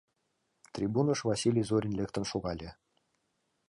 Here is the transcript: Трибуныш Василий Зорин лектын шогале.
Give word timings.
Трибуныш 0.73 1.19
Василий 1.29 1.65
Зорин 1.69 1.93
лектын 1.99 2.23
шогале. 2.31 2.69